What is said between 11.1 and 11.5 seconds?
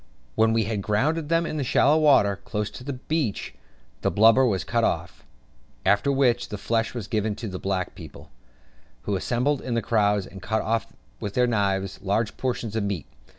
with their